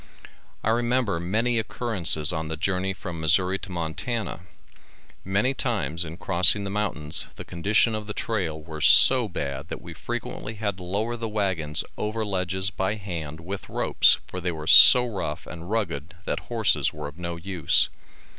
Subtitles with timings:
[0.63, 4.39] I remember many occurrences on the journey from Missourri to Montana.
[5.23, 9.79] Many times in crossing the mountains the conditions of the trail were so bad that
[9.79, 14.51] we frequently had to lower the wagons over ledges by hand with ropes for they
[14.51, 17.89] were so rough and rugged that horses were of no use.